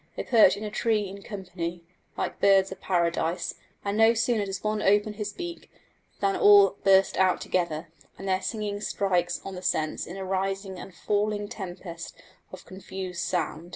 They 0.15 0.23
perch 0.23 0.57
in 0.57 0.63
a 0.63 0.71
tree 0.71 1.07
in 1.07 1.21
company, 1.21 1.83
like 2.17 2.41
birds 2.41 2.71
of 2.71 2.81
paradise, 2.81 3.53
and 3.85 3.95
no 3.95 4.15
sooner 4.15 4.47
does 4.47 4.63
one 4.63 4.81
open 4.81 5.13
his 5.13 5.31
beak 5.31 5.69
than 6.21 6.35
all 6.35 6.71
burst 6.83 7.17
out 7.17 7.39
together, 7.39 7.87
and 8.17 8.27
their 8.27 8.41
singing 8.41 8.81
strikes 8.81 9.39
on 9.45 9.53
the 9.53 9.61
sense 9.61 10.07
in 10.07 10.17
a 10.17 10.25
rising 10.25 10.79
and 10.79 10.95
falling 10.95 11.47
tempest 11.47 12.15
of 12.51 12.65
confused 12.65 13.21
sound. 13.23 13.69